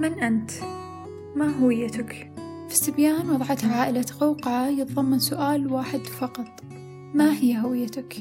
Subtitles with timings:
[0.00, 0.50] من أنت؟
[1.36, 2.32] ما هويتك؟
[2.68, 6.62] في استبيان وضعتها عائلة قوقعة يتضمن سؤال واحد فقط.
[7.14, 8.16] ما هي هويتك؟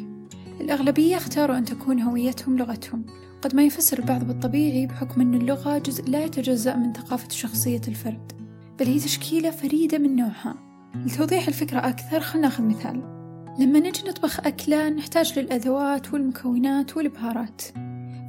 [0.62, 3.06] الأغلبية اختاروا أن تكون هويتهم لغتهم.
[3.42, 8.31] قد ما يفسر البعض بالطبيعي بحكم أن اللغة جزء لا يتجزأ من ثقافة شخصية الفرد.
[8.79, 10.55] بل هي تشكيلة فريدة من نوعها.
[11.05, 12.96] لتوضيح الفكرة أكثر خلنا نأخذ مثال.
[13.60, 17.62] لما نجي نطبخ أكلة نحتاج للأدوات والمكونات والبهارات.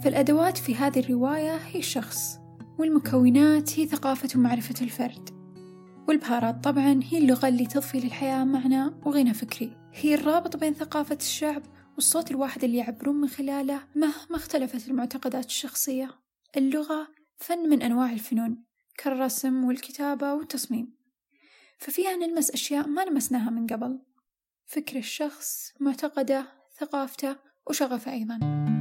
[0.04, 2.45] فالأدوات في هذه الرواية هي الشخص.
[2.78, 5.30] والمكونات هي ثقافة ومعرفة الفرد.
[6.08, 9.76] والبهارات طبعا هي اللغة اللي تضفي للحياة معنى وغنى فكري.
[9.92, 11.62] هي الرابط بين ثقافة الشعب
[11.94, 16.10] والصوت الواحد اللي يعبرون من خلاله مهما اختلفت المعتقدات الشخصية.
[16.56, 18.64] اللغة فن من أنواع الفنون
[18.98, 20.96] كالرسم والكتابة والتصميم.
[21.78, 23.98] ففيها نلمس أشياء ما لمسناها من قبل.
[24.66, 26.46] فكر الشخص معتقده
[26.78, 28.75] ثقافته وشغفه أيضا.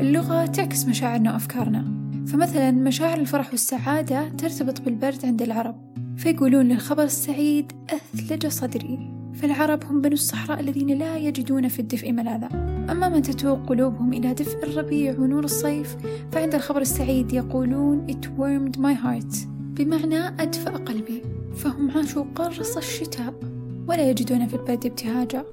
[0.00, 1.84] اللغة تعكس مشاعرنا وأفكارنا.
[2.26, 10.00] فمثلا مشاعر الفرح والسعادة ترتبط بالبرد عند العرب فيقولون للخبر السعيد أثلج صدري فالعرب هم
[10.00, 12.48] بنو الصحراء الذين لا يجدون في الدفء ملاذا.
[12.90, 15.96] أما من تتوق قلوبهم إلى دفء الربيع ونور الصيف
[16.32, 21.22] فعند الخبر السعيد يقولون it warmed my heart بمعنى أدفأ قلبي
[21.56, 23.49] فهم عاشوا قرص الشتاء.
[23.90, 25.44] ولا يجدون في البرد ابتهاجا.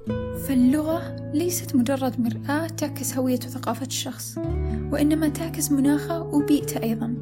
[0.46, 4.38] فاللغة ليست مجرد مرآة تعكس هوية وثقافة الشخص
[4.92, 7.14] وإنما تعكس مناخه وبيئته أيضا.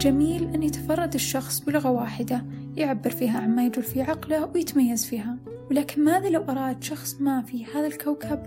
[0.00, 2.44] جميل أن يتفرد الشخص بلغة واحدة
[2.76, 5.36] يعبر فيها عما يجول في عقله ويتميز فيها.
[5.70, 8.42] ولكن ماذا لو أراد شخص ما في هذا الكوكب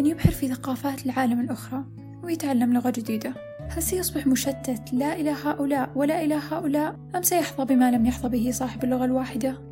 [0.00, 1.84] أن يبحر في ثقافات العالم الأخرى
[2.22, 3.34] ويتعلم لغة جديدة؟
[3.70, 8.50] هل سيصبح مشتت لا إلى هؤلاء ولا إلى هؤلاء أم سيحظى بما لم يحظى به
[8.50, 9.67] صاحب اللغة الواحدة؟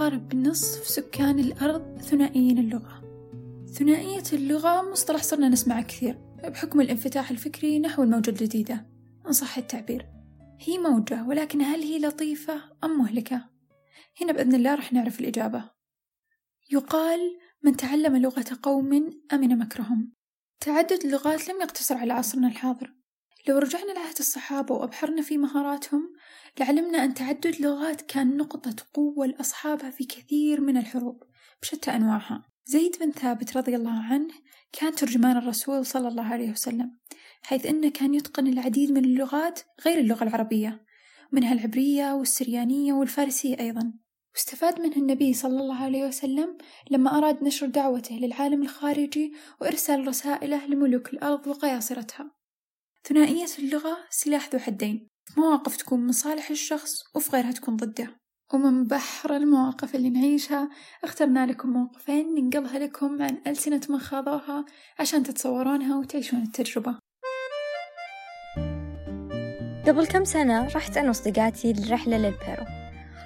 [0.00, 3.02] يقارب نصف سكان الأرض ثنائيين اللغة.
[3.66, 8.86] ثنائية اللغة مصطلح صرنا نسمعه كثير بحكم الانفتاح الفكري نحو الموجة الجديدة.
[9.26, 10.06] إن صح التعبير.
[10.60, 13.48] هي موجة ولكن هل هي لطيفة أم مهلكة؟
[14.20, 15.64] هنا بإذن الله رح نعرف الإجابة.
[16.70, 17.20] يقال
[17.62, 20.12] من تعلم لغة قوم أمن مكرهم.
[20.60, 22.94] تعدد اللغات لم يقتصر على عصرنا الحاضر.
[23.48, 26.12] لو رجعنا لعهد الصحابة وأبحرنا في مهاراتهم
[26.60, 31.22] لعلمنا أن تعدد لغات كان نقطة قوة لأصحابها في كثير من الحروب
[31.62, 32.46] بشتى أنواعها.
[32.64, 34.34] زيد بن ثابت رضي الله عنه
[34.72, 36.96] كان ترجمان الرسول صلى الله عليه وسلم
[37.42, 40.84] حيث أنه كان يتقن العديد من اللغات غير اللغة العربية
[41.32, 43.92] منها العبرية والسريانية والفارسية أيضا.
[44.34, 46.58] واستفاد منه النبي صلى الله عليه وسلم
[46.90, 52.39] لما أراد نشر دعوته للعالم الخارجي وإرسال رسائله لملوك الأرض وقياصرتها.
[53.08, 55.08] ثنائية اللغة سلاح ذو حدين.
[55.36, 58.16] مواقف تكون من صالح الشخص وفي غيرها تكون ضده.
[58.54, 60.70] ومن بحر المواقف اللي نعيشها
[61.04, 64.64] اخترنا لكم موقفين ننقلها لكم عن ألسنة من خاضوها
[64.98, 66.98] عشان تتصورونها وتعيشون التجربة.
[69.86, 72.64] قبل كم سنة رحت أنا وصديقاتي لرحلة للبيرو.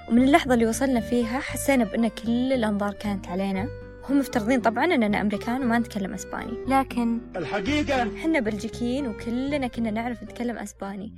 [0.09, 3.84] ومن اللحظة اللي وصلنا فيها حسينا بأن كل الأنظار كانت علينا.
[4.09, 6.53] هم مفترضين طبعا أننا أمريكان وما نتكلم أسباني.
[6.69, 8.17] لكن الحقيقة.
[8.23, 11.15] حنا بلجيكيين وكلنا كنا نعرف نتكلم أسباني.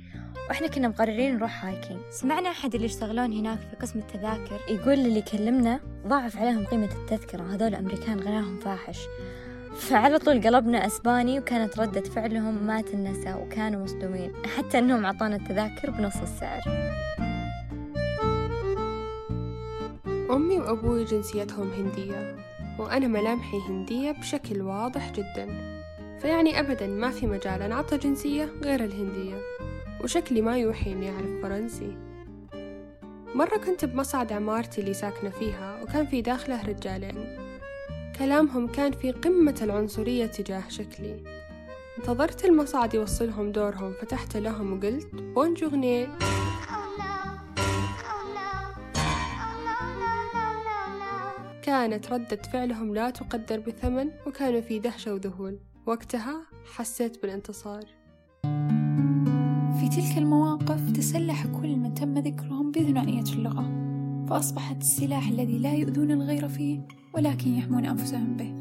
[0.49, 1.99] وإحنا كنا مقررين نروح هايكينج.
[2.09, 4.59] سمعنا أحد اللي يشتغلون هناك في قسم التذاكر.
[4.69, 7.43] يقول اللي كلمنا ضاعف عليهم قيمة التذكرة.
[7.43, 8.99] هذول أمريكان غناهم فاحش.
[9.75, 14.33] فعلى طول قلبنا أسباني وكانت ردة فعلهم ما تنسى وكانوا مصدومين.
[14.57, 16.61] حتى أنهم أعطونا التذاكر بنص السعر.
[20.31, 22.35] أمي وأبوي جنسيتهم هندية.
[22.79, 25.47] وأنا ملامحي هندية بشكل واضح جدا.
[26.19, 29.41] فيعني أبدا ما في مجال أن أعطى جنسية غير الهندية
[30.03, 31.97] وشكلي ما يوحي إني أعرف فرنسي.
[33.35, 37.37] مرة كنت بمصعد عمارتي اللي ساكنة فيها وكان في داخله رجالين.
[38.19, 41.23] كلامهم كان في قمة العنصرية تجاه شكلي.
[41.97, 46.07] انتظرت المصعد يوصلهم دورهم فتحت لهم وقلت بونجورني
[51.67, 55.59] كانت ردة فعلهم لا تقدر بثمن وكانوا في دهشة وذهول.
[55.85, 56.41] وقتها
[56.75, 57.83] حسيت بالانتصار.
[59.79, 63.71] في تلك المواقف تسلح كل من تم ذكرهم بثنائية اللغة
[64.29, 68.53] فأصبحت السلاح الذي لا يؤذون الغير فيه ولكن يحمون أنفسهم به.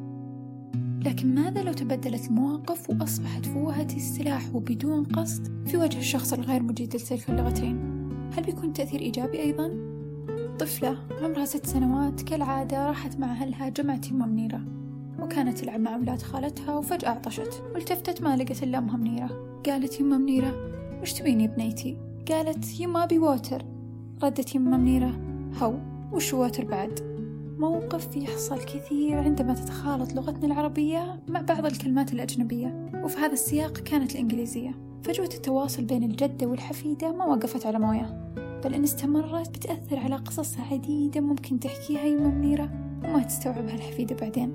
[1.11, 6.97] لكن ماذا لو تبدلت المواقف وأصبحت فوهة السلاح وبدون قصد في وجه الشخص الغير مجيد
[6.97, 7.77] لتلك اللغتين؟
[8.37, 9.96] هل بيكون تأثير إيجابي أيضا؟
[10.59, 14.61] طفلة عمرها ست سنوات كالعادة راحت مع أهلها جمعة يمة منيرة
[15.21, 20.19] وكانت تلعب مع أولاد خالتها وفجأة عطشت والتفتت ما لقت إلا أمها منيرة قالت يمة
[20.19, 20.55] منيرة
[21.03, 21.99] وش تبيني يا بنيتي؟
[22.29, 23.63] قالت يما أبي water
[24.23, 25.21] ردت يمة منيرة
[25.63, 25.75] هو
[26.13, 27.17] وش water بعد؟
[27.59, 34.13] موقف يحصل كثير عندما تتخالط لغتنا العربية مع بعض الكلمات الأجنبية وفي هذا السياق كانت
[34.13, 34.75] الإنجليزية
[35.05, 38.33] فجوة التواصل بين الجدة والحفيدة ما وقفت على موية
[38.67, 42.71] بل إن استمرت بتأثر على قصص عديدة ممكن تحكيها يمة منيرة
[43.05, 44.53] وما تستوعبها الحفيدة بعدين.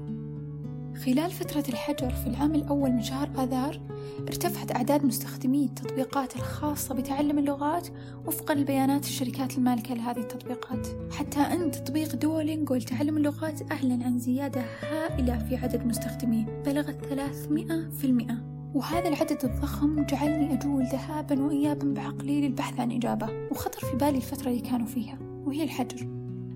[1.06, 3.80] خلال فترة الحجر في العام الأول من شهر آذار
[4.20, 7.88] ارتفعت أعداد مستخدمي التطبيقات الخاصة بتعلم اللغات
[8.26, 10.88] وفقا لبيانات الشركات المالكة لهذه التطبيقات.
[11.12, 18.51] حتى أن تطبيق دولينجو لتعلم اللغات أعلن عن زيادة هائلة في عدد مستخدميه بلغت 300%
[18.74, 24.50] وهذا العدد الضخم جعلني أجول ذهابا وإيابا بعقلي للبحث عن إجابة وخطر في بالي الفترة
[24.50, 26.08] اللي كانوا فيها وهي الحجر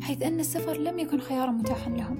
[0.01, 2.17] حيث أن السفر لم يكن خيارا متاحا لهم.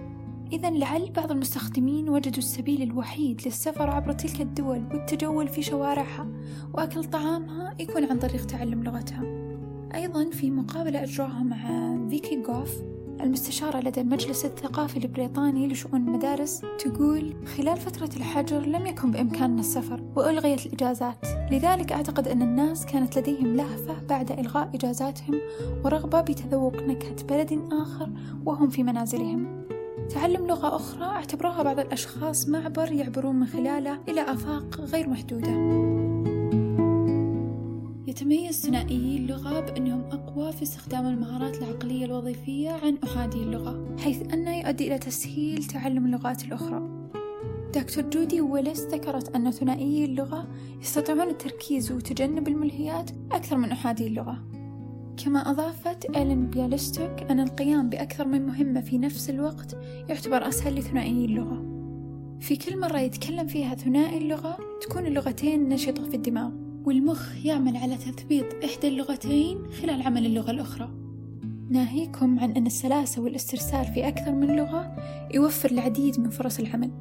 [0.52, 6.28] إذا لعل بعض المستخدمين وجدوا السبيل الوحيد للسفر عبر تلك الدول والتجول في شوارعها
[6.74, 9.24] وأكل طعامها يكون عن طريق تعلم لغتها.
[9.96, 11.58] أيضا في مقابلة أجراها مع
[12.10, 12.82] فيكي جوف
[13.22, 20.04] المستشارة لدى المجلس الثقافي البريطاني لشؤون المدارس تقول خلال فترة الحجر لم يكن بإمكاننا السفر
[20.16, 21.26] وألغيت الإجازات.
[21.52, 25.42] لذلك أعتقد أن الناس كانت لديهم لهفة بعد إلغاء إجازاتهم
[25.86, 28.10] ورغبة بتذوق نكهة بلد آخر
[28.46, 29.66] وهم في منازلهم.
[30.10, 36.05] تعلم لغة أخرى أعتبرها بعض الأشخاص معبر يعبرون من خلاله إلى آفاق غير محدودة.
[38.16, 44.60] يتميز ثنائيي اللغة بأنهم أقوى في استخدام المهارات العقلية الوظيفية عن أحادي اللغة حيث أنه
[44.60, 47.10] يؤدي إلى تسهيل تعلم اللغات الأخرى.
[47.74, 50.48] دكتور جودي ويلس ذكرت أن ثنائيي اللغة
[50.82, 54.44] يستطيعون التركيز وتجنب الملهيات أكثر من أحادي اللغة.
[55.24, 59.78] كما أضافت إيلين بيالستوك أن القيام بأكثر من مهمة في نفس الوقت
[60.10, 61.66] يعتبر أسهل لثنائي اللغة.
[62.40, 66.65] في كل مرة يتكلم فيها ثنائي اللغة تكون اللغتين نشطة في الدماغ.
[66.86, 70.90] والمخ يعمل على تثبيط إحدى اللغتين خلال عمل اللغة الأخرى.
[71.70, 74.96] ناهيكم عن أن السلاسة والاسترسال في أكثر من لغة
[75.34, 76.92] يوفر العديد من فرص العمل.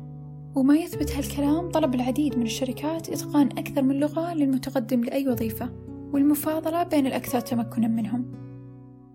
[0.54, 5.70] وما يثبت هالكلام طلب العديد من الشركات إتقان أكثر من لغة للمتقدم لأي وظيفة
[6.12, 8.26] والمفاضلة بين الأكثر تمكنا منهم.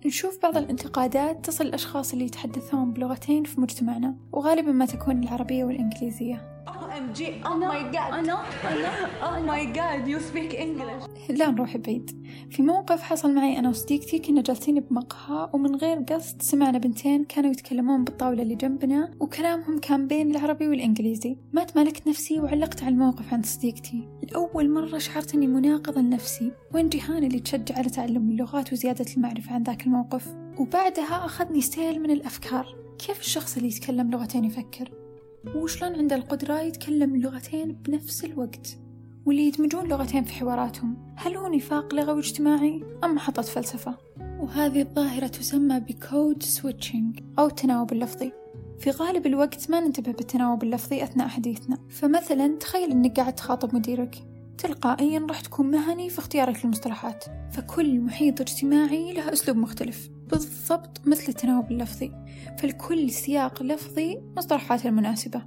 [0.05, 6.58] نشوف بعض الانتقادات تصل الأشخاص اللي يتحدثون بلغتين في مجتمعنا وغالبا ما تكون العربية والإنجليزية.
[6.69, 8.13] OMG oh my god.
[8.13, 8.91] أنا أنا
[9.27, 11.09] oh my god you speak English.
[11.29, 12.11] لا نروح بعيد
[12.49, 17.51] في موقف حصل معي أنا وصديقتي كنا جالسين بمقهى ومن غير قصد سمعنا بنتين كانوا
[17.51, 21.37] يتكلمون بالطاولة اللي جنبنا وكلامهم كان بين العربي والإنجليزي.
[21.53, 24.07] ما تمالكت نفسي وعلقت على الموقف عند صديقتي.
[24.31, 29.53] لأول مرة شعرت أني مناقضة لنفسي وين جيهان اللي تشجع على تعلم اللغات وزيادة المعرفة
[29.53, 32.75] عن ذاك الموقف؟ وبعدها أخذني سيل من الأفكار.
[32.99, 34.91] كيف الشخص اللي يتكلم لغتين يفكر؟
[35.55, 38.77] وشلون عنده القدرة يتكلم لغتين بنفس الوقت
[39.25, 40.97] واللي يدمجون لغتين في حواراتهم.
[41.15, 43.97] هل هو نفاق لغوي اجتماعي أم محض فلسفة؟
[44.39, 48.31] وهذه الظاهرة تسمى ب code switching أو التناوب اللفظي.
[48.79, 51.77] في غالب الوقت ما ننتبه بالتناوب اللفظي أثناء حديثنا.
[51.89, 54.15] فمثلا تخيل أنك قاعد تخاطب مديرك.
[54.57, 57.25] تلقائيا راح تكون مهني في اختيارك للمصطلحات.
[57.51, 60.09] فكل محيط اجتماعي له أسلوب مختلف.
[60.31, 62.11] بالضبط مثل التناوب اللفظي
[62.57, 65.41] فالكل سياق لفظي مصطلحات المناسبة.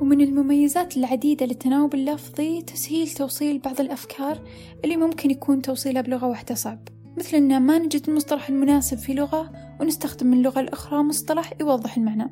[0.00, 4.42] ومن المميزات العديدة للتناوب اللفظي تسهيل توصيل بعض الأفكار
[4.84, 9.52] اللي ممكن يكون توصيلها بلغة واحدة صعب مثل أن ما نجد المصطلح المناسب في لغة
[9.80, 12.30] ونستخدم من اللغة الأخرى مصطلح يوضح المعنى.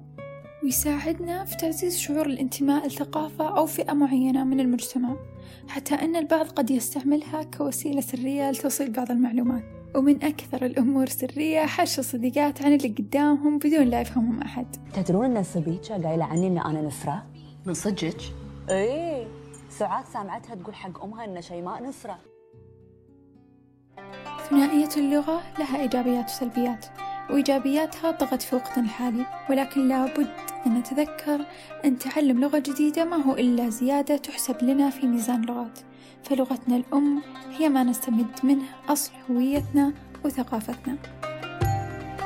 [0.62, 5.16] ويساعدنا في تعزيز شعور الانتماء لثقافة أو فئة معينة من المجتمع
[5.68, 9.81] حتى أن البعض قد يستعملها كوسيلة سرية لتوصيل بعض المعلومات.
[9.94, 15.42] ومن أكثر الأمور سرية حش الصديقات عن اللي قدامهم بدون لا يفهمهم أحد تدرون أن
[15.42, 17.22] صبيتشا قايلة عني أن أنا نفرة؟
[17.66, 18.20] من صدقك؟
[18.70, 19.26] إيه
[19.68, 22.18] سعاد سامعتها تقول حق أمها أن شيماء نفرة
[24.50, 26.86] ثنائية اللغة لها إيجابيات وسلبيات
[27.30, 30.28] وإيجابياتها طغت في وقتنا الحالي ولكن لابد
[30.66, 31.46] أن نتذكر
[31.84, 35.78] أن تعلم لغة جديدة ما هو إلا زيادة تحسب لنا في ميزان اللغات
[36.24, 37.22] فلغتنا الأم
[37.58, 39.92] هي ما نستمد منه أصل هويتنا
[40.24, 40.96] وثقافتنا.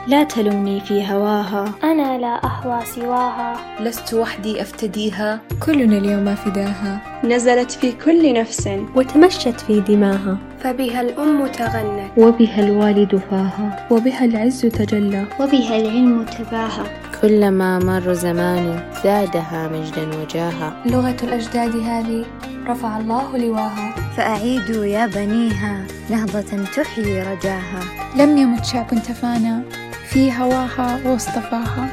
[0.06, 1.74] لا تلمني في هواها.
[1.84, 3.56] أنا لا أهوى سواها.
[3.80, 5.40] لست وحدي أفتديها.
[5.66, 7.20] كلنا اليوم فداها.
[7.24, 8.68] نزلت في كل نفس.
[8.94, 10.38] وتمشت في دماها.
[10.58, 12.10] فبها الأم تغنت.
[12.16, 13.86] وبها الوالد فاها.
[13.90, 15.24] وبها العز تجلى.
[15.40, 20.82] وبها العلم تباهى كلما مر زمان زادها مجدا وجاها.
[20.86, 22.24] لغة الأجداد هذه
[22.66, 23.94] رفع الله لواها.
[24.16, 27.80] فأعيدوا يا بنيها نهضة تحيي رجاها.
[28.16, 29.62] لم يمت شعب تفانى
[30.08, 31.88] في هواها واصطفاها